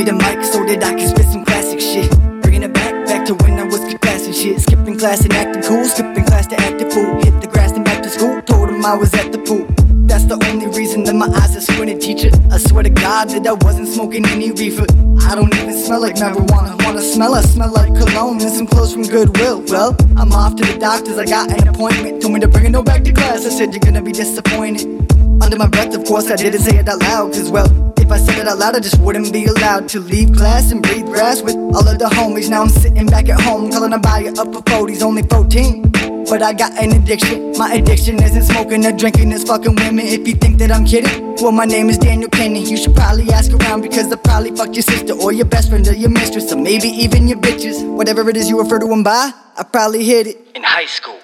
me 0.00 0.04
the 0.04 0.16
mic 0.16 0.42
so 0.44 0.64
that 0.64 0.82
I 0.82 0.94
can 0.94 1.08
spit 1.08 1.26
some 1.26 1.44
classic 1.44 1.80
shit. 1.80 2.08
Bringing 2.40 2.62
it 2.62 2.72
back, 2.72 2.92
back 3.06 3.26
to 3.26 3.34
when 3.34 3.58
I 3.58 3.64
was 3.64 3.80
classing 4.00 4.32
shit. 4.32 4.60
Skipping 4.60 4.98
class 4.98 5.20
and 5.24 5.32
acting 5.34 5.62
cool, 5.62 5.84
skipping 5.84 6.24
class 6.24 6.46
to 6.48 6.56
act 6.58 6.80
a 6.80 6.88
fool. 6.90 7.20
Hit 7.20 7.40
the 7.42 7.46
grass 7.46 7.72
and 7.72 7.84
back 7.84 8.02
to 8.02 8.08
school, 8.08 8.40
told 8.42 8.70
him 8.70 8.84
I 8.84 8.94
was 8.94 9.12
at 9.12 9.30
the 9.30 9.38
pool. 9.38 9.66
That's 10.08 10.24
the 10.24 10.38
only 10.48 10.68
reason 10.68 11.04
that 11.04 11.14
my 11.14 11.28
eyes 11.40 11.54
are 11.54 11.60
squinted, 11.60 12.00
teacher. 12.00 12.30
I 12.50 12.56
swear 12.58 12.82
to 12.82 12.90
God 12.90 13.28
that 13.28 13.46
I 13.46 13.52
wasn't 13.52 13.88
smoking 13.88 14.24
any 14.26 14.50
reefer. 14.52 14.86
I 15.28 15.34
don't 15.34 15.54
even 15.54 15.74
smell 15.74 16.00
like 16.00 16.16
marijuana. 16.16 16.82
Wanna 16.82 17.02
smell? 17.02 17.34
I 17.34 17.42
smell 17.42 17.70
like 17.70 17.92
cologne 17.94 18.40
and 18.40 18.50
some 18.50 18.66
clothes 18.66 18.94
from 18.94 19.02
Goodwill. 19.02 19.62
Well, 19.68 19.94
I'm 20.16 20.32
off 20.32 20.56
to 20.56 20.64
the 20.64 20.78
doctor's. 20.78 21.18
I 21.18 21.26
got 21.26 21.52
an 21.52 21.68
appointment. 21.68 22.22
Told 22.22 22.32
me 22.32 22.40
to 22.40 22.48
bring 22.48 22.66
a 22.66 22.70
no 22.70 22.82
back 22.82 23.04
to 23.04 23.12
class. 23.12 23.44
I 23.44 23.50
said 23.50 23.74
you're 23.74 23.80
gonna 23.80 24.02
be 24.02 24.12
disappointed. 24.12 24.86
Under 25.42 25.56
my 25.56 25.66
breath, 25.66 25.94
of 25.94 26.04
course, 26.04 26.30
I 26.30 26.36
didn't 26.36 26.62
say 26.62 26.78
it 26.78 26.88
out 26.88 27.00
loud, 27.00 27.32
cause 27.32 27.50
well, 27.50 27.89
if 28.10 28.14
I 28.14 28.18
said 28.18 28.38
it 28.40 28.48
out 28.48 28.58
loud, 28.58 28.74
I 28.74 28.80
just 28.80 28.98
wouldn't 28.98 29.32
be 29.32 29.44
allowed 29.46 29.88
to 29.90 30.00
leave 30.00 30.32
class 30.32 30.72
and 30.72 30.82
breathe 30.82 31.06
grass 31.06 31.42
with 31.42 31.54
all 31.54 31.86
of 31.86 31.98
the 31.98 32.06
homies. 32.06 32.50
Now 32.50 32.62
I'm 32.62 32.68
sitting 32.68 33.06
back 33.06 33.28
at 33.28 33.40
home, 33.40 33.70
calling 33.70 33.92
a 33.92 33.98
buyer 33.98 34.30
up 34.30 34.52
for 34.52 34.62
40s, 34.62 35.02
only 35.02 35.22
14. 35.22 35.92
But 36.28 36.42
I 36.42 36.52
got 36.52 36.72
an 36.72 36.90
addiction. 36.90 37.52
My 37.56 37.72
addiction 37.74 38.20
isn't 38.20 38.42
smoking 38.42 38.84
or 38.84 38.92
drinking, 38.92 39.30
it's 39.30 39.44
fucking 39.44 39.76
women. 39.76 40.06
If 40.06 40.26
you 40.26 40.34
think 40.34 40.58
that 40.58 40.72
I'm 40.72 40.84
kidding, 40.84 41.36
well, 41.36 41.52
my 41.52 41.64
name 41.64 41.88
is 41.88 41.98
Daniel 41.98 42.30
Kenny. 42.30 42.68
You 42.68 42.76
should 42.76 42.96
probably 42.96 43.30
ask 43.30 43.52
around 43.52 43.82
because 43.82 44.12
I 44.12 44.16
probably 44.16 44.56
fucked 44.56 44.74
your 44.74 44.82
sister 44.82 45.12
or 45.12 45.32
your 45.32 45.46
best 45.46 45.68
friend 45.68 45.86
or 45.86 45.94
your 45.94 46.10
mistress 46.10 46.52
or 46.52 46.56
maybe 46.56 46.88
even 46.88 47.28
your 47.28 47.38
bitches. 47.38 47.76
Whatever 47.94 48.28
it 48.28 48.36
is 48.36 48.50
you 48.50 48.60
refer 48.60 48.80
to 48.80 48.86
them 48.86 49.04
by, 49.04 49.30
I 49.56 49.62
probably 49.62 50.04
hit 50.04 50.26
it. 50.26 50.48
In 50.56 50.64
high 50.64 50.86
school. 50.86 51.20